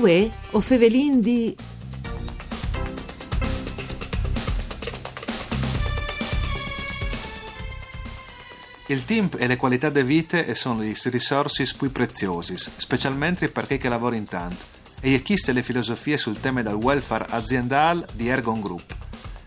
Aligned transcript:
Uè, 0.00 0.30
o 0.52 0.60
fevelin 0.60 1.20
di... 1.20 1.54
Il 8.86 9.04
tempo 9.04 9.36
e 9.36 9.46
le 9.46 9.58
qualità 9.58 9.90
di 9.90 10.02
vita 10.02 10.54
sono 10.54 10.80
le 10.80 10.94
risorse 11.04 11.70
più 11.76 11.92
preziose, 11.92 12.56
specialmente 12.56 13.50
per 13.50 13.66
chi 13.66 13.76
che 13.76 13.90
lavora 13.90 14.16
in 14.16 14.24
tanto, 14.24 14.64
e 15.00 15.20
chiste 15.20 15.52
le 15.52 15.62
filosofie 15.62 16.16
sul 16.16 16.40
tema 16.40 16.62
del 16.62 16.72
welfare 16.72 17.26
aziendale 17.28 18.06
di 18.14 18.28
Ergon 18.28 18.62
Group. 18.62 18.96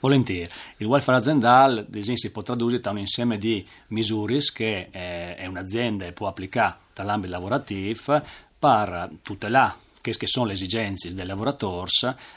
Volentieri. 0.00 0.50
Il 0.78 0.86
welfare 0.86 1.18
aziendale 1.18 1.86
si 2.00 2.30
può 2.30 2.40
tradurre 2.40 2.80
da 2.80 2.90
un 2.90 2.98
insieme 2.98 3.36
di 3.36 3.66
misure 3.88 4.38
che 4.52 4.88
eh, 4.90 5.36
è 5.36 5.46
un'azienda 5.46 6.10
può 6.12 6.28
applicare 6.28 6.76
dall'ambito 6.94 7.32
lavorativo 7.32 8.22
per 8.58 9.10
tutelare 9.22 9.83
che 10.12 10.26
sono 10.26 10.46
le 10.46 10.52
esigenze 10.52 11.14
dei 11.14 11.26
lavoratori 11.26 11.90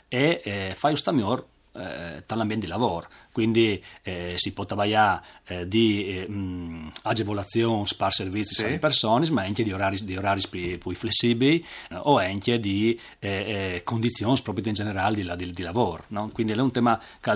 e 0.08 0.42
eh, 0.44 0.74
fare 0.76 0.96
un 1.06 1.16
migliore 1.16 1.46
eh, 1.74 2.24
dall'ambiente 2.26 2.66
di 2.66 2.72
lavoro 2.72 3.08
quindi 3.38 3.80
eh, 4.02 4.34
si 4.36 4.52
può 4.52 4.66
lavorare 4.68 5.22
eh, 5.46 5.68
di 5.68 6.08
eh, 6.08 6.28
mh, 6.28 6.92
agevolazioni 7.04 7.86
per 7.96 8.12
servizi 8.12 8.56
sì. 8.56 8.66
alle 8.66 8.80
persone, 8.80 9.30
ma 9.30 9.44
anche 9.44 9.62
di 9.62 9.72
orari, 9.72 10.04
di 10.04 10.18
orari 10.18 10.42
più, 10.50 10.80
più 10.80 10.96
flessibili 10.96 11.64
eh, 11.92 11.96
o 11.98 12.18
anche 12.18 12.60
di 12.60 13.00
eh, 13.20 13.82
condizioni 13.84 14.40
proprio 14.42 14.66
in 14.66 14.74
generale 14.74 15.18
di, 15.18 15.32
di, 15.36 15.52
di 15.52 15.62
lavoro. 15.62 16.06
No? 16.08 16.32
Quindi 16.34 16.54
è 16.54 16.56
un 16.58 16.72
tema 16.72 17.00
che, 17.20 17.32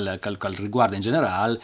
riguarda 0.56 0.96
in 0.96 1.02
generale 1.02 1.62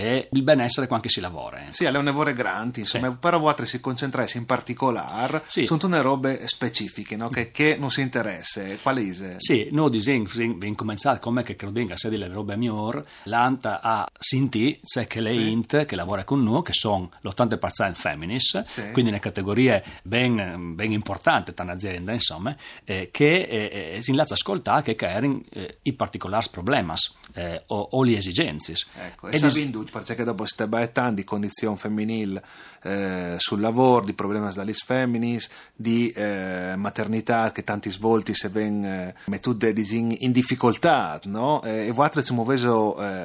è 0.00 0.28
il 0.32 0.42
benessere 0.42 0.86
quando 0.86 1.06
si 1.10 1.20
lavora. 1.20 1.62
Sì, 1.68 1.84
è 1.84 1.94
un 1.94 2.04
lavoro 2.04 2.32
grande, 2.32 2.80
insomma, 2.80 3.10
sì. 3.10 3.16
però 3.20 3.38
vuoi 3.38 3.54
si 3.64 3.80
concentrare 3.80 4.30
in 4.34 4.46
particolare 4.46 5.42
sì. 5.46 5.66
su 5.66 5.76
tutte 5.76 6.00
robe 6.00 6.46
specifiche 6.46 7.16
no? 7.16 7.28
che, 7.28 7.50
che, 7.50 7.76
non 7.78 7.90
si 7.90 8.00
interessa, 8.00 8.62
quali 8.80 9.12
Sì, 9.36 9.68
noi 9.72 9.90
disegno, 9.90 10.26
abbiamo 10.32 10.74
cominciato 10.74 11.20
come 11.20 11.42
che 11.42 11.54
credo 11.54 11.96
sia 11.96 12.08
delle 12.08 12.28
robe 12.28 12.56
migliori 12.56 13.02
l'ANTA 13.26 13.80
a 13.80 14.08
Sinti, 14.18 14.80
c'è 14.82 15.06
che 15.06 15.20
le 15.20 15.30
sì. 15.30 15.50
INT 15.50 15.84
che 15.84 15.96
lavora 15.96 16.24
con 16.24 16.42
noi, 16.42 16.62
che 16.62 16.72
sono 16.72 17.10
l'80% 17.20 17.94
femminis, 17.94 18.62
sì. 18.62 18.90
quindi 18.92 19.10
una 19.10 19.20
categoria 19.20 19.82
ben, 20.02 20.74
ben 20.74 20.92
importante 20.92 21.52
per 21.52 21.64
un'azienda, 21.64 22.12
insomma, 22.12 22.56
eh, 22.84 23.10
che 23.10 23.42
eh, 23.42 23.94
eh 23.96 24.02
si 24.02 24.10
inlazza 24.10 24.32
a 24.32 24.36
ascoltare 24.36 24.94
che 24.94 25.06
erano 25.06 25.42
eh, 25.50 25.78
i 25.82 25.92
particolari 25.92 26.46
problemi 26.50 26.92
eh, 27.34 27.62
o, 27.66 27.88
o, 27.92 28.02
le 28.02 28.16
esigenze. 28.16 28.74
Ecco, 28.94 29.28
e, 29.28 29.34
e 29.34 29.38
sapendo, 29.38 29.82
dis- 29.82 29.90
perché 29.90 30.24
dopo 30.24 30.44
stai 30.44 30.66
battendo 30.66 31.14
di 31.16 31.24
condizioni 31.24 31.76
femminili 31.76 32.40
eh, 32.82 33.34
sul 33.38 33.60
lavoro, 33.60 34.04
di 34.04 34.12
problemi 34.12 34.52
dalle 34.52 34.72
femminis, 34.72 35.48
di 35.74 36.10
eh, 36.10 36.74
maternità 36.76 37.52
che 37.52 37.64
tanti 37.64 37.90
svolti 37.90 38.34
se 38.34 38.48
ven 38.48 38.84
eh, 38.84 39.14
mettute 39.26 39.74
in 39.76 40.32
difficoltà, 40.32 41.20
no? 41.24 41.62
E 41.62 41.90
voi 41.90 42.10
ci 42.22 42.32
muoveso 42.32 42.96
eh, 43.02 43.15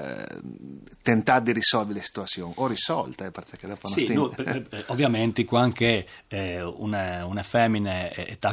tentare 1.02 1.44
di 1.44 1.52
risolvere 1.53 2.00
le 2.00 2.06
situazioni, 2.06 2.53
o 2.57 2.68
risolte, 2.68 3.25
eh, 3.25 3.31
perché 3.31 3.68
dopo 3.68 3.88
sì, 3.88 4.13
no, 4.13 4.31
ovviamente 4.88 5.46
anche 5.52 6.06
una, 6.29 7.25
una 7.25 7.44
femmina 7.44 8.09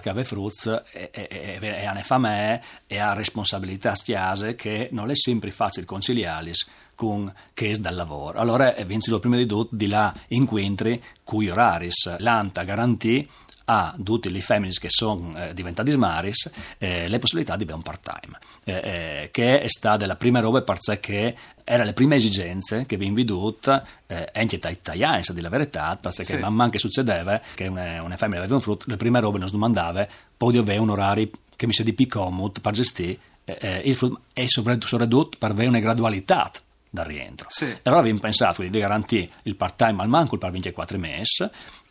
aveva 0.08 0.24
frutti 0.24 0.70
e, 0.92 1.10
e, 1.12 1.58
e, 1.60 1.84
ha 1.84 2.02
fame 2.02 2.62
e 2.86 2.98
ha 2.98 3.12
responsabilità 3.12 3.94
stiase 3.94 4.54
che 4.54 4.88
non 4.92 5.10
è 5.10 5.16
sempre 5.16 5.50
facile 5.50 5.84
conciliarli 5.86 6.52
con 6.94 7.32
che 7.54 7.70
è 7.70 7.74
dal 7.74 7.94
lavoro. 7.94 8.38
Allora, 8.38 8.74
eh, 8.74 8.84
vinci 8.84 9.16
prima 9.20 9.36
di 9.36 9.46
tutto 9.46 9.76
di 9.76 9.86
là 9.86 10.12
incontri 10.28 11.00
cui 11.22 11.48
oraris 11.48 12.18
l'anta 12.18 12.64
garantì 12.64 13.28
a 13.70 13.94
tutte 14.02 14.30
le 14.30 14.40
femmine 14.40 14.72
che 14.72 14.88
sono 14.88 15.36
eh, 15.36 15.52
diventate 15.52 15.90
smaris 15.90 16.50
eh, 16.78 17.06
le 17.06 17.18
possibilità 17.18 17.54
di 17.54 17.64
avere 17.64 17.76
un 17.76 17.82
part-time, 17.82 18.38
eh, 18.64 18.72
eh, 18.72 19.28
che 19.30 19.60
è 19.60 19.68
stata 19.68 20.06
la 20.06 20.16
prima 20.16 20.40
roba 20.40 20.62
perché 20.62 21.36
era 21.64 21.84
le 21.84 21.92
prime 21.92 22.16
esigenze 22.16 22.86
che 22.86 22.96
vi 22.96 23.04
inviduto 23.04 23.82
eh, 24.06 24.30
anche 24.32 24.58
tra 24.58 24.70
italiani, 24.70 25.22
di 25.28 25.40
la 25.42 25.50
verità, 25.50 25.98
perché 26.00 26.24
sì. 26.24 26.36
man 26.38 26.54
mano 26.54 26.70
che 26.70 26.78
succedeva 26.78 27.40
che 27.54 27.66
una, 27.66 28.02
una 28.02 28.16
femmina 28.16 28.38
aveva 28.38 28.54
un 28.54 28.62
frutto, 28.62 28.86
le 28.88 28.96
prime 28.96 29.20
robe 29.20 29.38
non 29.38 29.48
si 29.48 29.52
domandava, 29.52 30.06
poi 30.34 30.56
avere 30.56 30.78
un 30.78 30.88
orario 30.88 31.28
che 31.54 31.66
mi 31.66 31.74
sia 31.74 31.84
di 31.84 31.92
più 31.92 32.06
comodo 32.06 32.60
per 32.62 32.72
gestire 32.72 33.18
eh, 33.44 33.58
eh, 33.60 33.82
il 33.84 33.96
frutto 33.96 34.22
e 34.32 34.46
soprattutto 34.48 35.36
per 35.38 35.50
avere 35.50 35.68
una 35.68 35.80
gradualità 35.80 36.50
dal 36.90 37.04
rientro. 37.04 37.48
Sì. 37.50 37.76
Allora 37.82 38.00
abbiamo 38.00 38.20
pensato 38.20 38.62
di 38.62 38.70
garantire 38.70 39.28
il 39.42 39.56
part-time 39.56 40.02
al 40.02 40.08
manco 40.08 40.38
per 40.38 40.50
24 40.50 40.98
mesi 40.98 41.48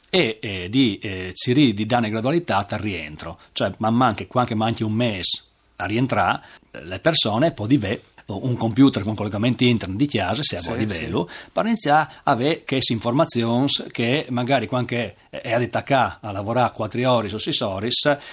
e 0.10 0.40
eh, 0.42 0.68
di 0.70 1.00
eh, 1.00 1.32
ci 1.34 1.74
di 1.74 1.86
dare 1.86 2.10
gradualità 2.10 2.66
al 2.68 2.80
rientro, 2.80 3.40
cioè 3.52 3.74
man 3.78 3.96
mano 3.96 4.16
che 4.16 4.28
quando 4.28 4.56
manchi 4.56 4.84
un 4.84 4.94
mese 4.94 5.42
a 5.78 5.86
rientrare, 5.86 6.42
le 6.72 7.00
persone 7.00 7.52
poi 7.52 7.68
diventano 7.68 8.16
un 8.28 8.58
computer 8.58 9.04
con 9.04 9.16
collegamento 9.16 9.64
internet 9.64 9.98
di 9.98 10.06
chiesa, 10.06 10.44
se 10.44 10.58
a 10.58 10.60
sì, 10.60 10.76
livello, 10.76 11.30
sì. 11.30 11.50
per 11.52 11.66
iniziare 11.66 12.10
a 12.24 12.32
avere 12.32 12.64
queste 12.66 12.92
informazioni 12.92 13.68
che 13.92 14.26
magari 14.30 14.68
quando 14.68 14.96
è 14.96 15.14
attaccata 15.30 16.20
a 16.22 16.32
lavorare 16.32 16.74
4 16.74 17.12
ore 17.12 17.34
o 17.34 17.38
6 17.38 17.54
ore 17.62 17.90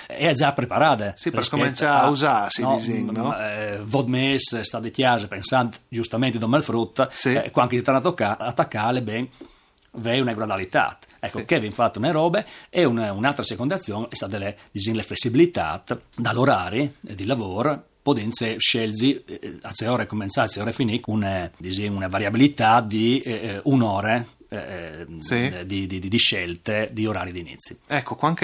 è 0.07 0.33
già 0.33 0.53
preparata. 0.53 1.13
Sì, 1.15 1.31
per 1.31 1.49
cominciare 1.49 2.07
a, 2.07 2.09
usare, 2.09 2.51
si 2.51 2.63
no, 2.63 2.77
dice, 2.77 3.01
no? 3.03 3.39
Eh, 3.39 3.81
Vodmes 3.85 4.61
sta 4.61 4.81
di 4.81 4.91
chiesa 4.91 5.29
pensando 5.29 5.77
giustamente 5.89 6.39
dove 6.39 6.57
il 6.57 6.65
frutto, 6.65 7.09
sì. 7.13 7.35
eh, 7.35 7.51
quando 7.51 7.75
si 7.75 7.81
sta 7.81 7.93
a 7.93 8.37
attaccare, 8.39 9.03
ben 9.03 9.29
vei 9.97 10.21
una 10.21 10.35
gradualità. 10.35 10.99
Ecco, 11.21 11.39
sì. 11.39 11.45
Kevin 11.45 11.73
fatto 11.73 11.99
una 11.99 12.11
robe 12.11 12.47
e 12.71 12.85
una, 12.85 13.13
un'altra 13.13 13.43
secondazione 13.43 14.09
è 14.11 14.15
stata 14.15 14.39
le, 14.39 14.57
le 14.71 15.03
flessibilità 15.03 15.83
dall'orario 16.17 16.93
di 17.01 17.25
lavoro 17.25 17.87
potenze 18.03 18.57
scelsi 18.59 19.25
eh, 19.25 19.59
a 19.63 19.91
ore 19.91 20.05
cominciare, 20.07 20.51
a 20.55 20.61
ore 20.61 20.73
finire 20.75 21.01
con 21.01 21.15
una, 21.15 21.51
una 21.89 22.09
variabilità 22.09 22.83
di 22.83 23.21
eh, 23.21 23.33
eh 23.33 23.61
un'ora 23.65 24.23
eh, 24.55 25.07
sì. 25.19 25.51
di, 25.67 25.87
di, 25.87 25.99
di, 25.99 26.19
scelte 26.19 26.91
di 26.93 27.07
orari 27.07 27.33
di 27.33 27.41
inizi. 27.41 27.79
Ecco, 27.87 28.15
quando 28.15 28.41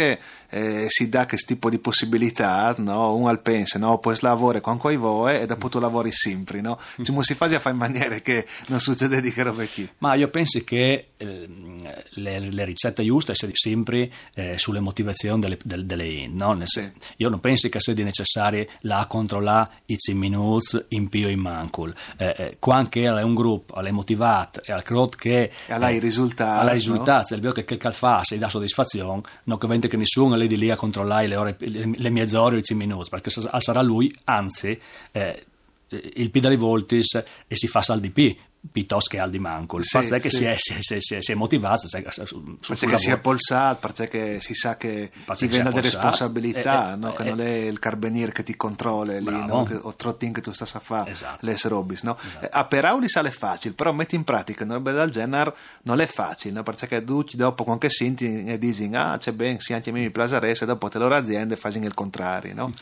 eh, 0.48 0.86
si 0.88 1.08
dà 1.08 1.26
questo 1.26 1.54
tipo 1.54 1.70
di 1.70 1.78
possibilità, 1.78 2.74
no? 2.78 3.14
uno 3.14 3.28
al 3.28 3.40
pensa, 3.40 3.78
no? 3.78 3.98
puoi 3.98 4.16
lavorare 4.20 4.60
quando 4.60 4.88
hai 4.88 4.96
vuoi 4.96 5.40
e 5.40 5.46
dopo 5.46 5.68
tu 5.68 5.78
lavori 5.78 6.10
sempre, 6.10 6.60
no? 6.60 6.78
Cioè, 7.02 7.22
si 7.22 7.34
fa 7.34 7.46
a 7.46 7.60
fare 7.60 7.74
in 7.74 7.80
maniera 7.80 8.18
che 8.18 8.46
non 8.68 8.80
succede 8.80 9.20
di 9.20 9.30
che 9.30 9.42
robe 9.42 9.68
qui. 9.68 9.88
Ma 9.98 10.14
io 10.14 10.28
penso 10.28 10.60
che 10.64 10.82
eh, 10.82 11.09
le, 11.20 12.40
le, 12.40 12.64
ricette 12.64 13.04
giuste 13.04 13.34
siano 13.34 13.54
sempre 13.54 14.10
eh, 14.34 14.56
sulle 14.58 14.80
motivazioni 14.80 15.40
delle, 15.40 15.58
delle, 15.62 15.86
delle 15.86 16.06
in, 16.06 16.36
no? 16.36 16.58
sì. 16.64 16.90
Io 17.16 17.28
non 17.28 17.40
penso 17.40 17.68
che 17.68 17.80
sia 17.80 17.94
necessario 17.94 18.66
la 18.82 19.06
controllare 19.06 19.68
i 19.86 19.96
10 19.96 20.14
minuti 20.14 20.84
in 20.88 21.08
più 21.08 21.28
in 21.28 21.40
mancul. 21.40 21.94
Eh, 22.16 22.34
eh, 22.36 22.56
quando 22.58 22.90
è 22.90 23.22
un 23.22 23.34
gruppo, 23.34 23.74
è 23.74 23.90
motivato 23.90 24.62
e 24.64 24.72
al 24.72 24.82
crowd 24.82 25.16
che... 25.16 25.50
E 25.66 25.72
alla 25.72 25.88
risultati. 25.88 26.60
Alla 26.60 26.72
risultati, 26.72 27.38
no? 27.40 27.52
che 27.52 27.64
quel 27.64 27.92
fa 27.92 28.22
se 28.22 28.38
dà 28.38 28.48
soddisfazione, 28.48 29.20
non 29.44 29.58
convente 29.58 29.88
che 29.88 29.96
nessuno 29.96 30.34
lì 30.36 30.46
di 30.46 30.56
lì 30.56 30.70
a 30.70 30.76
controllare 30.76 31.26
le, 31.26 31.36
ore, 31.36 31.56
le, 31.58 31.90
le 31.94 32.10
mezze 32.10 32.36
ore 32.36 32.56
o 32.56 32.58
i 32.58 32.62
10 32.62 32.74
minuti, 32.74 33.10
perché 33.10 33.30
sarà 33.30 33.82
lui, 33.82 34.12
anzi, 34.24 34.78
eh, 35.12 35.44
il 35.90 36.30
P 36.30 36.38
dalle 36.38 36.56
voltis 36.56 37.14
e 37.46 37.56
si 37.56 37.66
fa 37.66 37.82
saldi 37.82 38.10
P 38.10 38.36
piuttosto 38.72 39.10
che 39.10 39.18
al 39.18 39.30
di 39.30 39.38
manco. 39.38 39.78
Il 39.78 39.84
sì, 39.84 39.98
fatto 39.98 40.14
è 40.14 40.20
che 40.20 40.28
sì. 40.28 40.36
si, 40.36 40.44
è, 40.44 40.54
si, 40.56 40.72
è, 40.74 40.80
si, 40.80 41.14
è, 41.14 41.22
si, 41.22 41.32
è, 41.32 41.34
motivato 41.34 41.88
su, 41.88 42.58
su, 42.60 42.74
perché 42.76 42.98
si 42.98 43.10
è 43.10 43.18
polsato, 43.18 43.88
perché 43.88 44.40
si 44.40 44.54
sa 44.54 44.76
che 44.76 45.10
ti 45.36 45.46
viene 45.46 45.70
delle 45.70 45.80
responsabilità, 45.80 46.90
eh, 46.90 46.92
eh, 46.92 46.96
no? 46.96 47.12
che 47.14 47.22
eh, 47.22 47.28
non 47.28 47.40
è 47.40 47.48
il 47.48 47.78
carabiniere 47.78 48.32
che 48.32 48.42
ti 48.42 48.56
controlla 48.56 49.18
lì, 49.18 49.44
no? 49.46 49.64
che, 49.64 49.74
o 49.74 49.94
trottin 49.94 50.32
che 50.32 50.40
tu 50.40 50.52
stai 50.52 50.68
a 50.72 50.78
fare 50.78 51.10
esatto. 51.10 51.38
le 51.40 51.56
robis. 51.62 52.02
No? 52.02 52.18
Esatto. 52.20 52.48
a 52.50 52.64
Perauli 52.64 53.08
sale 53.08 53.30
facile, 53.30 53.74
però 53.74 53.92
metti 53.92 54.14
in 54.14 54.24
pratica 54.24 54.64
una 54.64 54.74
roba 54.74 54.92
del 54.92 55.10
genere 55.10 55.54
non 55.82 56.00
è 56.00 56.06
facile, 56.06 56.54
no? 56.54 56.62
perché 56.62 57.02
tu 57.02 57.24
dopo 57.32 57.64
quando 57.64 57.88
senti 57.88 58.44
e 58.44 58.58
dici 58.58 58.88
ah 58.92 59.16
c'è 59.18 59.32
ben, 59.32 59.58
sì 59.58 59.72
anche 59.72 59.90
a 59.90 59.92
me 59.92 60.00
mi 60.00 60.10
piace 60.10 60.38
e 60.38 60.66
dopo 60.66 60.88
te 60.88 60.98
loro 60.98 61.14
aziende 61.14 61.56
fanno 61.56 61.84
il 61.84 61.94
contrario. 61.94 62.54
No? 62.54 62.72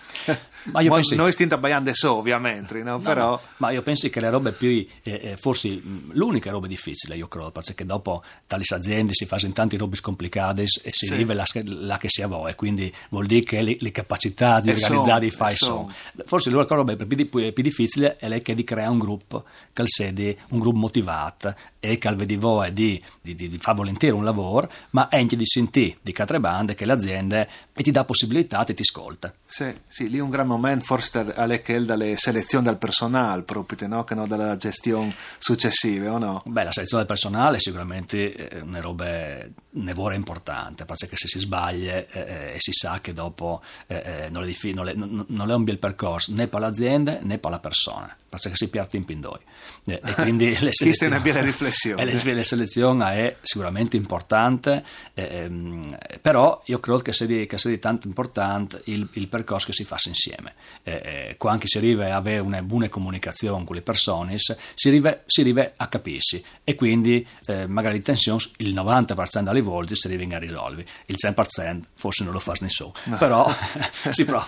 ma 0.73 0.81
io 0.81 0.93
penso... 0.93 1.15
Noi 1.15 1.33
stiamo 1.33 1.55
abbagliando 1.55 1.95
so 1.95 2.17
ovviamente, 2.17 2.83
no? 2.83 2.99
però... 2.99 3.41
ma 3.59 3.71
io 3.71 3.83
penso 3.83 4.09
che 4.09 4.21
le 4.21 4.31
robe 4.31 4.53
più 4.53 4.85
eh, 5.03 5.37
forse 5.39 5.68
forse 5.77 5.81
l'unica 6.13 6.51
roba 6.51 6.67
difficile, 6.67 7.17
io 7.17 7.29
credo, 7.29 7.51
perché 7.51 7.85
dopo 7.85 8.23
tali 8.47 8.65
aziende 8.69 9.13
si 9.15 9.27
fanno 9.27 9.53
tanti 9.53 9.77
robe 9.77 9.99
complicati 10.01 10.63
e 10.63 10.67
si 10.67 11.07
Sì. 11.07 11.13
arriva 11.13 11.35
là, 11.35 11.45
là 11.65 11.97
che 11.99 12.09
si 12.09 12.23
vuole, 12.25 12.55
quindi 12.55 12.93
vuol 13.11 13.27
dire 13.27 13.43
che 13.45 13.63
le, 13.63 13.77
le 13.79 13.91
capacità 13.93 14.61
di 14.61 14.71
E 14.71 14.77
son, 14.77 14.85
organizzare 14.97 15.27
i 15.27 15.31
fai 15.31 15.55
son. 15.55 15.69
sono. 15.85 16.25
Forse 16.27 16.51
l'unica 16.51 16.75
roba 16.75 16.95
più, 16.97 17.07
di- 17.17 17.27
più 17.27 17.63
difficile 17.63 18.17
è 18.17 18.29
lei 18.29 18.43
che 18.43 18.55
di 18.55 18.65
creare 18.65 18.91
un 18.91 18.99
gruppo 18.99 19.45
che 19.73 19.83
sedi 19.87 20.37
un 20.49 20.59
gruppo 20.59 20.79
motivato 20.79 21.55
e 21.81 21.99
che 21.99 22.09
al 22.09 22.17
vedi 22.17 22.37
voi 22.37 22.73
di, 22.73 23.01
di, 23.21 23.35
di, 23.35 23.49
di 23.49 23.59
fare 23.59 23.77
volentieri 23.77 24.15
un 24.17 24.25
lavoro, 24.25 24.71
ma 24.91 25.09
anche 25.11 25.37
di 25.37 25.47
sentire 25.47 25.97
di 26.03 26.13
catre 26.13 26.41
bande 26.41 26.75
che 26.75 26.85
l'azienda 26.85 27.47
e 27.73 27.83
ti 27.83 27.91
dà 27.91 28.05
possibilità 28.05 28.65
e 28.65 28.75
ti 28.75 28.83
ascolta. 28.83 29.33
Sì, 29.47 29.73
sì, 29.87 30.11
lì 30.11 30.19
un 30.19 30.31
gran 30.31 30.47
momento 30.47 30.85
forse 30.85 31.33
alle 31.35 31.63
che 31.63 31.85
dalle 31.85 32.17
selezioni 32.17 32.65
del 32.65 32.77
personale 32.79 33.43
proprio, 33.43 33.87
no? 33.89 34.05
che 34.05 34.15
no 34.15 34.27
dalla 34.27 34.57
gestione 34.57 35.15
successiva, 35.59 36.13
o 36.13 36.19
no? 36.19 36.43
Beh, 36.47 36.65
la 36.65 36.73
selezione 36.73 37.05
del 37.05 37.13
personale 37.13 37.59
sicuramente 37.59 38.33
è 38.33 38.61
una 38.61 38.81
roba 38.81 39.45
nevora 39.71 40.15
importante, 40.15 40.85
perché 40.85 41.17
se 41.17 41.27
si 41.27 41.39
sbaglia 41.41 41.97
eh, 41.97 42.07
eh, 42.11 42.55
e 42.55 42.57
si 42.59 42.73
sa 42.73 43.01
che 43.01 43.13
dopo 43.13 43.61
eh, 43.89 43.97
eh, 43.97 44.31
non, 44.31 44.45
è 44.45 44.47
diffi- 44.47 44.73
non, 44.73 44.89
è, 44.89 44.95
non 44.95 45.51
è 45.51 45.55
un 45.55 45.65
bel 45.65 45.79
percorso 45.79 46.33
né 46.33 46.47
per 46.47 46.61
l'azienda 46.61 47.19
né 47.21 47.39
per 47.39 47.51
la 47.51 47.59
persona, 47.59 48.17
perché 48.29 48.57
si 48.57 48.69
pierde 48.69 48.97
in 48.97 49.05
pindoi. 49.05 49.39
Eh, 49.85 50.01
e 50.05 50.13
quindi 50.15 50.57
le 50.61 50.71
Questa 50.77 51.05
è 51.05 51.09
una 51.09 51.21
bella 51.21 51.41
riflessione. 51.41 52.03
e 52.03 52.05
le, 52.05 52.35
le 52.35 52.43
selezioni 52.43 53.03
è 53.03 53.37
sicuramente 53.43 53.97
importante, 53.97 54.85
eh, 55.15 55.45
ehm, 55.45 55.99
però 56.21 56.63
io 56.67 56.81
credo 56.81 56.99
che 56.99 57.13
sia 57.13 57.27
di, 57.27 57.47
che 57.47 57.59
sia 57.59 57.71
di 57.71 57.79
tanto 57.79 58.07
importante 58.07 58.83
il, 58.85 59.09
il 59.13 59.29
percorso 59.29 59.67
che 59.67 59.73
si 59.73 59.85
fa 59.85 59.97
insieme. 60.07 60.55
Eh, 60.83 60.93
eh, 60.93 61.35
qua 61.37 61.53
anche 61.53 61.67
si 61.67 61.79
arriva 61.79 62.07
a 62.13 62.17
avere 62.17 62.41
una 62.41 62.63
buona 62.63 62.89
comunicazione 62.89 63.65
con 63.65 63.75
le 63.75 63.83
persone, 63.83 64.37
si 64.39 64.89
arriva, 64.89 65.21
si 65.27 65.41
arriva 65.41 65.73
a 65.77 65.89
capirsi 65.89 66.43
e 66.65 66.75
quindi 66.75 67.27
eh, 67.47 67.67
magari 67.67 67.97
le 67.97 68.03
tensioni 68.03 68.41
il 68.59 68.75
90% 68.75 69.49
alle 69.49 69.61
volte 69.61 69.95
si 69.95 70.07
arriva 70.07 70.37
a 70.37 70.39
risolvere, 70.39 70.87
il 71.07 71.17
100% 71.19 71.81
forse 71.95 72.25
non 72.25 72.33
lo 72.33 72.39
fa 72.39 72.53
nessuno, 72.61 72.93
però 73.19 73.53
si 74.11 74.25
prova, 74.25 74.47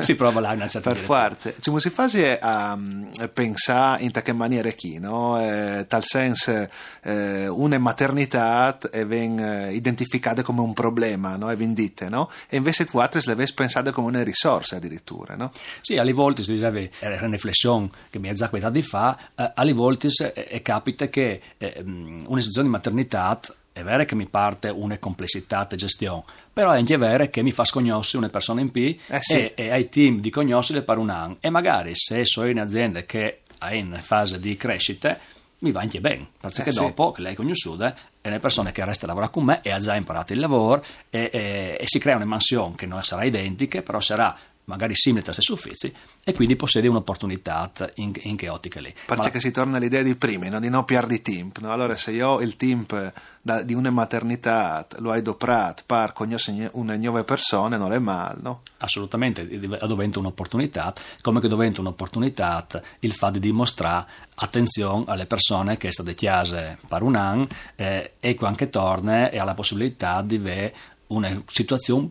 si 0.00 0.14
prova 0.14 0.40
là 0.40 0.52
in 0.52 0.56
una 0.56 0.68
certa 0.68 0.90
Per 0.90 1.00
direzione. 1.00 1.20
farci, 1.20 1.54
cioè, 1.60 1.80
si 1.80 1.90
fa 1.90 2.08
a 2.40 2.78
mm, 3.18 3.24
pensare 3.32 4.02
in 4.02 4.10
che 4.10 4.32
maniera 4.32 4.70
chi, 4.70 4.98
no? 4.98 5.40
Eh, 5.40 5.86
tal 5.88 6.04
senso 6.04 6.68
eh, 7.02 7.46
una 7.48 7.78
maternità 7.78 8.78
e 8.90 9.04
viene 9.04 9.72
identificata 9.72 10.42
come 10.42 10.60
un 10.60 10.72
problema, 10.72 11.36
no? 11.36 11.50
E 11.50 11.56
vendite, 11.56 12.08
no? 12.08 12.30
E 12.48 12.56
invece 12.56 12.84
tu 12.84 12.98
altre 12.98 13.20
le 13.24 13.32
avessi 13.32 13.54
pensate 13.54 13.90
come 13.90 14.08
una 14.08 14.22
risorsa 14.22 14.76
addirittura, 14.76 15.36
no? 15.36 15.50
Sì, 15.80 15.96
alle 15.98 16.12
volte 16.12 16.42
si 16.42 16.52
diceva, 16.52 16.78
era 16.98 17.18
una 17.20 17.30
riflessione 17.30 17.88
che 18.10 18.18
mi 18.18 18.28
ha 18.28 18.32
già 18.32 18.48
quella 18.48 18.70
di 18.70 18.82
fa, 18.82 19.18
eh, 19.34 19.52
alle 19.54 19.72
volte 19.72 20.08
eh, 20.08 20.48
eh, 20.50 20.62
capita 20.62 21.08
che 21.08 21.40
eh, 21.58 21.82
mh, 21.82 22.24
una 22.26 22.40
situazione 22.40 22.68
di 22.68 22.72
maternità 22.72 23.40
è 23.80 23.84
vero 23.84 24.04
che 24.04 24.14
mi 24.14 24.26
parte 24.26 24.68
una 24.68 24.98
complessità 24.98 25.66
di 25.68 25.76
gestione, 25.76 26.22
però 26.52 26.70
è 26.72 26.76
anche 26.78 26.96
vero 26.96 27.26
che 27.28 27.42
mi 27.42 27.52
fa 27.52 27.64
sconoscere 27.64 28.18
una 28.18 28.28
persona 28.28 28.60
in 28.60 28.70
P 28.70 28.98
Eh 29.08 29.18
sì. 29.20 29.34
e, 29.34 29.52
e 29.56 29.70
ai 29.70 29.88
team 29.88 30.20
di 30.20 30.30
conoscerle 30.30 30.82
per 30.82 30.98
un 30.98 31.10
anno 31.10 31.36
e 31.40 31.50
magari 31.50 31.92
se 31.94 32.24
sono 32.24 32.48
in 32.48 32.60
azienda 32.60 33.02
che 33.02 33.40
è 33.58 33.74
in 33.74 33.98
fase 34.02 34.38
di 34.40 34.56
crescita 34.56 35.18
mi 35.62 35.72
va 35.72 35.80
anche 35.80 36.00
bene, 36.00 36.28
perché 36.40 36.62
Eh 36.62 36.70
sì. 36.72 36.78
dopo 36.78 37.10
che 37.10 37.20
lei 37.20 37.34
conosciuta 37.34 37.94
è 38.22 38.28
una 38.28 38.38
persona 38.38 38.72
che 38.72 38.82
resta 38.84 39.04
a 39.04 39.08
lavorare 39.08 39.30
con 39.32 39.44
me 39.44 39.60
e 39.62 39.70
ha 39.70 39.78
già 39.78 39.94
imparato 39.94 40.32
il 40.32 40.38
lavoro 40.40 40.82
e, 41.10 41.28
e- 41.32 41.76
e 41.78 41.82
si 41.86 41.98
crea 41.98 42.16
una 42.16 42.24
mansione 42.24 42.74
che 42.76 42.86
non 42.86 43.02
sarà 43.02 43.24
identica, 43.24 43.82
però 43.82 44.00
sarà 44.00 44.34
magari 44.70 44.94
simile 44.94 45.26
a 45.26 45.32
stessi 45.32 45.52
uffici 45.52 45.92
e 46.22 46.32
quindi 46.32 46.54
possiede 46.56 46.86
un'opportunità 46.88 47.72
in, 47.96 48.12
in 48.22 48.36
che 48.36 48.48
ottica 48.48 48.80
lì. 48.80 48.94
Perché 49.04 49.40
si 49.40 49.50
torna 49.50 49.76
all'idea 49.76 50.02
di 50.02 50.14
prima, 50.14 50.48
no? 50.48 50.60
di 50.60 50.68
non 50.68 50.84
piardi 50.84 51.20
temp, 51.20 51.58
no? 51.58 51.72
Allora 51.72 51.96
se 51.96 52.12
io 52.12 52.28
ho 52.28 52.40
il 52.40 52.56
temp 52.56 53.12
da- 53.42 53.62
di 53.62 53.74
una 53.74 53.90
maternità 53.90 54.86
lo 54.98 55.10
hai 55.10 55.22
doprato 55.22 55.82
per 55.86 56.12
conoscere 56.12 56.70
una 56.74 56.96
nuova 56.96 57.24
persona, 57.24 57.76
non 57.76 57.92
è 57.92 57.98
male, 57.98 58.38
no? 58.42 58.62
Assolutamente, 58.78 59.46
diventa 59.46 60.18
un'opportunità, 60.18 60.94
come 61.20 61.40
che 61.40 61.48
diventa 61.48 61.80
un'opportunità 61.80 62.66
il 63.00 63.12
fatto 63.12 63.38
di 63.38 63.40
dimostrare 63.40 64.06
attenzione 64.36 65.04
alle 65.08 65.26
persone 65.26 65.76
che 65.76 65.92
sono 65.92 66.12
chiase 66.14 66.78
per 66.86 67.02
un 67.02 67.16
anno 67.16 67.48
eh, 67.76 68.12
e 68.20 68.34
che 68.34 68.46
anche 68.46 68.70
torna 68.70 69.30
e 69.30 69.38
ha 69.38 69.44
la 69.44 69.54
possibilità 69.54 70.22
di 70.22 70.36
avere 70.36 70.74
una 71.08 71.42
situazione 71.46 72.08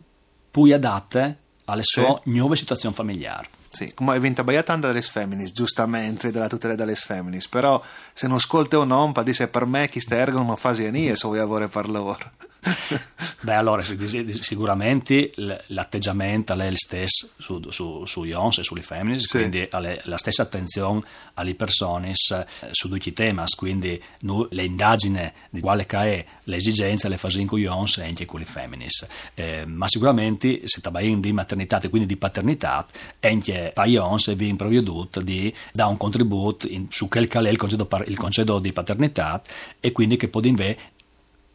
più 0.52 0.64
adatta 0.74 1.36
alle 1.70 1.84
sue 1.84 2.22
nuove 2.26 2.56
situazioni 2.56 2.96
familiari. 2.96 3.48
Sì, 3.72 3.94
come 3.94 4.16
è 4.16 4.20
vinta 4.20 4.44
baia 4.44 4.64
tanta 4.64 4.88
dalle 4.88 5.02
femminis, 5.02 5.52
giustamente 5.52 6.32
dalla 6.32 6.48
tutela 6.48 6.76
dalle 6.76 6.96
femminis, 6.96 7.48
però 7.48 7.82
se 8.14 8.28
non 8.28 8.38
ascolta 8.38 8.80
o 8.80 8.84
non, 8.84 9.12
pa 9.12 9.22
dice 9.22 9.48
per 9.48 9.66
me 9.66 9.88
chi 9.88 10.00
sta 10.00 10.16
ergo 10.16 10.42
non 10.42 10.56
fa 10.56 10.72
nie 10.72 11.16
se 11.16 11.28
vuoi 11.28 11.40
avere 11.40 11.68
per 11.68 11.88
loro. 11.88 12.32
Beh, 13.42 13.54
allora 13.54 13.82
si- 13.84 13.98
si- 14.08 14.34
sicuramente 14.34 15.32
l'atteggiamento 15.68 16.54
è 16.54 16.66
il 16.66 16.78
stesso 16.78 17.30
su, 17.38 17.62
su, 17.70 18.04
su 18.06 18.26
Jons 18.26 18.58
e 18.58 18.64
sulle 18.64 18.82
femmine, 18.82 19.20
Sì. 19.20 19.38
quindi 19.38 19.66
alle- 19.72 20.02
la 20.06 20.18
stessa 20.18 20.42
attenzione 20.44 21.02
alle 21.36 21.56
persone 21.56 22.10
eh, 22.12 22.46
su 22.72 22.90
tutti 22.90 23.10
i 23.10 23.14
temi, 23.14 23.44
quindi 23.56 24.02
nu- 24.22 24.46
le 24.52 24.64
indagini 24.64 25.32
di 25.50 25.62
quale 25.62 25.86
è 25.86 26.26
l'esigenza 26.46 27.08
le 27.08 27.18
fasi 27.18 27.40
in 27.40 27.48
cui 27.48 27.62
Jons 27.64 27.98
e 28.00 28.04
anche 28.04 28.26
con 28.26 28.40
le 28.40 28.46
femmine. 28.46 28.88
Eh, 29.36 29.64
ma 29.66 29.88
sicuramente 29.88 30.62
se 30.66 30.82
traballiamo 30.82 31.22
di 31.22 31.32
maternità 31.32 31.80
e 31.80 31.90
quindi 31.90 32.08
di 32.08 32.18
paternità, 32.18 32.86
anche 33.22 33.72
per 33.74 33.86
Jons 33.88 34.36
vi 34.36 34.48
improvveduto 34.50 35.22
di 35.22 35.54
dare 35.72 35.90
un 35.90 35.98
contributo 35.98 36.68
in- 36.68 36.88
su 36.90 37.08
quel 37.08 37.28
che 37.28 37.40
è 37.40 37.50
il 37.50 37.58
concedo, 37.58 37.86
par- 37.86 38.08
il 38.10 38.18
concedo 38.18 38.60
di 38.60 38.74
paternità 38.74 39.42
e 39.80 39.92
quindi 39.94 40.18
che 40.18 40.28
può 40.28 40.42
invece 40.44 40.78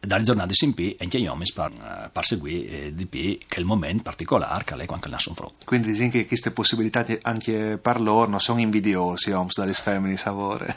dalle 0.05 0.23
giornate 0.23 0.53
in 0.61 0.73
P 0.73 0.95
anche 0.99 1.19
gli 1.19 1.27
uomini 1.27 1.49
per, 1.53 1.71
eh, 1.71 2.09
per 2.11 2.25
seguire 2.25 2.69
eh, 2.69 2.93
di 2.93 3.05
P 3.05 3.39
che 3.47 3.59
il 3.59 3.65
momento 3.65 4.03
particolare 4.03 4.63
che 4.63 4.75
lei 4.75 4.85
quando 4.85 5.07
nasce 5.07 5.29
un 5.29 5.35
frutto. 5.35 5.65
Quindi 5.65 5.91
dicono 5.91 6.09
che 6.09 6.25
queste 6.25 6.51
possibilità 6.51 7.05
anche 7.21 7.77
per 7.81 7.99
loro 8.01 8.29
non 8.29 8.39
sono 8.39 8.59
invidiosi, 8.59 9.31
oms, 9.31 9.57
dalle 9.57 9.73
femminis 9.73 10.25
a 10.25 10.31
vore. 10.31 10.75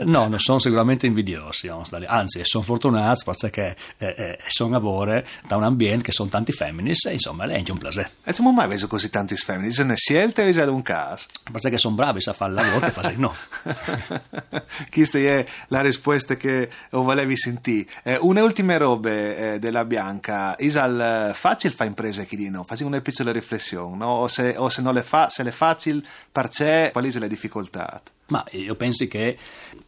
No, 0.10 0.26
non 0.26 0.38
sono 0.38 0.58
sicuramente 0.58 1.06
invidiosi, 1.06 1.70
sta 1.84 1.98
lì. 1.98 2.06
anzi 2.06 2.40
sono 2.44 2.64
fortunati 2.64 3.22
perché 3.24 3.76
eh, 3.98 4.14
eh, 4.16 4.38
sono 4.48 4.70
a 4.70 4.72
lavoro 4.72 5.22
da 5.46 5.56
un 5.56 5.64
ambiente 5.64 6.04
che 6.04 6.12
sono 6.12 6.28
tanti 6.28 6.52
femminis 6.52 7.04
e 7.06 7.12
insomma 7.12 7.44
è 7.44 7.54
anche 7.54 7.70
un 7.70 7.78
piacere. 7.78 8.10
E 8.24 8.34
non 8.38 8.48
ho 8.48 8.52
mai 8.52 8.68
visto 8.68 8.86
così 8.86 9.10
tanti 9.10 9.36
femminis, 9.36 9.74
se 9.74 9.84
ne 9.84 9.96
scelte 9.96 10.42
o 10.42 10.46
è 10.46 10.66
un 10.66 10.82
caso? 10.82 11.26
Perché 11.50 11.78
sono 11.78 11.94
bravi 11.94 12.20
a 12.24 12.32
fare 12.32 12.50
il 12.50 12.56
lavoro 12.56 12.86
che 12.86 12.92
fanno 12.92 13.08
no. 13.16 13.34
Questa 14.90 15.18
è 15.18 15.46
la 15.68 15.80
risposta 15.80 16.36
che 16.36 16.70
volevi 16.90 17.36
sentire. 17.36 17.88
Eh, 18.02 18.18
une 18.20 18.40
ultime 18.50 18.78
robe 18.78 19.54
eh, 19.54 19.58
della 19.60 19.84
Bianca, 19.84 20.56
Isal 20.58 21.30
facile 21.34 21.72
fa 21.72 21.84
imprese 21.84 22.26
chi 22.26 22.34
di 22.34 22.50
no? 22.50 22.64
Faccio 22.64 22.84
una 22.84 23.00
piccola 23.00 23.30
riflessione, 23.30 23.96
no? 23.96 24.08
o, 24.08 24.28
se, 24.28 24.54
o 24.56 24.68
se 24.68 24.82
non 24.82 24.92
le 24.92 25.04
fa, 25.04 25.28
se 25.28 25.44
le 25.44 25.52
facile, 25.52 26.02
perché 26.32 26.90
quali 26.92 27.12
sono 27.12 27.24
le 27.24 27.30
difficoltà? 27.30 28.02
Ma 28.30 28.44
io 28.52 28.74
penso 28.74 29.06
che 29.06 29.36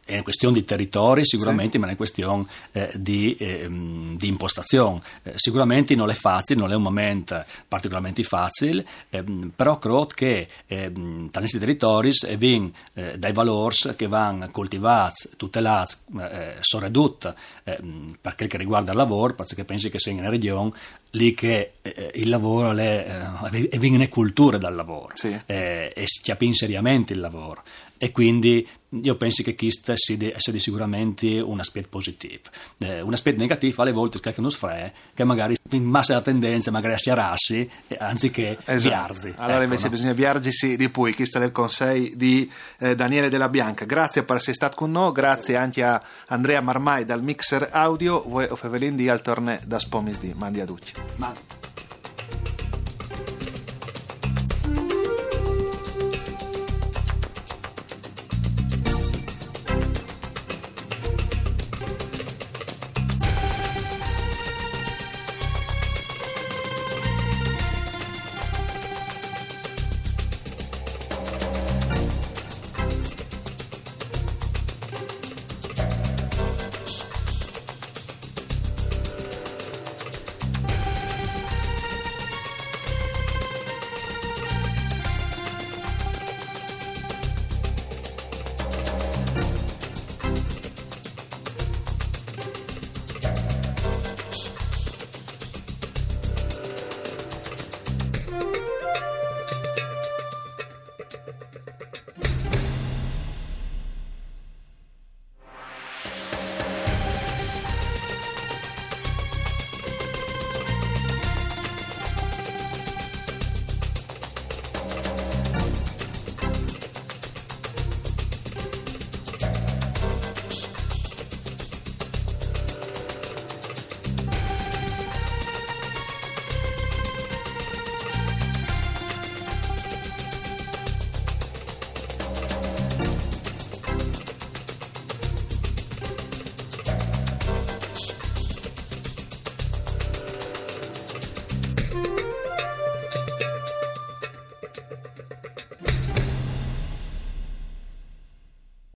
è 0.04 0.14
una 0.14 0.22
questione 0.22 0.54
di 0.54 0.64
territori 0.64 1.24
sicuramente, 1.24 1.78
ma 1.78 1.84
è 1.84 1.88
una 1.88 1.96
questione 1.96 2.44
eh, 2.72 2.90
di, 2.96 3.36
ehm, 3.38 4.16
di 4.16 4.26
impostazione. 4.26 5.00
Eh, 5.22 5.32
sicuramente 5.36 5.94
non 5.94 6.10
è 6.10 6.14
facile, 6.14 6.60
non 6.60 6.72
è 6.72 6.74
un 6.74 6.82
momento 6.82 7.44
particolarmente 7.68 8.22
facile, 8.24 8.84
ehm, 9.10 9.52
però 9.54 9.78
credo 9.78 10.06
che 10.06 10.48
ehm, 10.66 11.30
da 11.30 11.38
questi 11.38 11.58
territori 11.58 12.10
eh, 12.26 12.36
vengono 12.36 12.72
eh, 12.94 13.16
dai 13.16 13.32
valori 13.32 13.76
che 13.96 14.08
vanno 14.08 14.50
coltivati, 14.50 15.30
tutelati, 15.36 15.94
eh, 16.18 16.56
soprattutto 16.60 17.34
ehm, 17.64 18.18
per 18.20 18.34
quel 18.34 18.48
che 18.48 18.56
riguarda 18.56 18.90
il 18.90 18.96
lavoro, 18.96 19.34
perché 19.34 19.64
penso 19.64 19.88
che 19.88 19.98
sia 19.98 20.12
in 20.12 20.18
una 20.18 20.28
regione 20.28 20.72
lì 21.14 21.34
che 21.34 21.72
eh, 21.82 22.10
il 22.14 22.28
lavoro 22.28 22.72
è, 22.72 23.06
eh, 23.50 23.78
viene 23.78 24.08
cultura 24.08 24.58
dal 24.58 24.74
lavoro 24.74 25.10
Sì. 25.14 25.28
eh, 25.46 25.92
e 25.94 26.02
si 26.06 26.22
capisce 26.22 26.66
seriamente 26.66 27.12
il 27.12 27.20
lavoro 27.20 27.62
e 27.98 28.10
quindi 28.12 28.66
io 29.00 29.16
penso 29.16 29.42
che 29.42 29.54
questo 29.54 29.92
sia 29.96 30.58
sicuramente 30.58 31.40
un 31.40 31.60
aspetto 31.60 31.88
positivo. 31.88 32.42
Eh, 32.78 33.00
un 33.00 33.12
aspetto 33.12 33.38
negativo 33.38 33.82
alle 33.82 33.92
volte 33.92 34.18
è 34.18 34.32
che 34.32 34.40
non 34.40 34.50
sfre, 34.50 34.92
che 35.14 35.24
magari 35.24 35.56
in 35.70 35.84
massa 35.84 36.14
la 36.14 36.20
tendenza 36.20 36.70
magari 36.70 36.94
a 36.94 36.98
sciararsi 36.98 37.68
eh, 37.88 37.96
anziché 37.98 38.58
viarzi. 38.66 39.32
Allora 39.36 39.54
Ecco, 39.54 39.64
invece 39.64 39.84
no? 39.84 39.90
bisogna 39.90 40.12
viargisi 40.12 40.76
di 40.76 40.90
più, 40.90 41.14
questo 41.14 41.38
è 41.38 41.44
il 41.44 41.52
consiglio 41.52 42.14
di 42.14 42.50
eh, 42.78 42.94
Daniele 42.94 43.30
Della 43.30 43.48
Bianca. 43.48 43.84
Grazie 43.84 44.24
per 44.24 44.36
essere 44.36 44.54
stato 44.54 44.76
con 44.76 44.90
noi, 44.90 45.12
grazie 45.12 45.56
anche 45.56 45.82
a 45.82 46.02
Andrea 46.26 46.60
Marmai 46.60 47.04
dal 47.04 47.22
Mixer 47.22 47.68
Audio, 47.72 48.22
voi 48.26 48.46
o 48.48 48.56
Fevelin 48.56 48.94
di 48.96 49.08
al 49.08 49.22
torne 49.22 49.60
da 49.64 49.78
Spomis 49.78 50.18
di 50.18 50.34
Mandi 50.36 50.60
a 50.60 50.64
Ducci. 50.66 50.92
Ma- 51.16 51.34